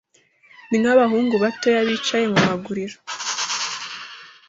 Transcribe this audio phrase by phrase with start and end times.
[0.69, 2.97] Ni nk abahungu bato bicaye mu maguriro